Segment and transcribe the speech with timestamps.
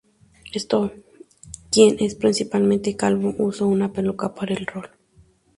[0.55, 1.03] Stoll,
[1.69, 4.89] quien es principalmente calvo, usó una peluca para el rol.